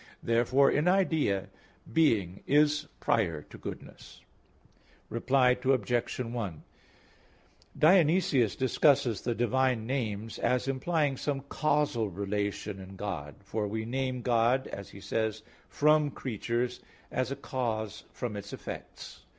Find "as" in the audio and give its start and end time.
10.55-10.67, 14.69-14.89, 17.11-17.29